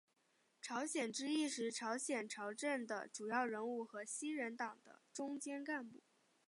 [0.59, 6.01] 朝鲜之役时朝鲜朝政的主要人物和西人党的中坚干部。